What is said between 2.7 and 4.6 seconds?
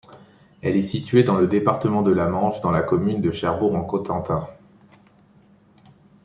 la commune de Cherbourg-en-Cotentin.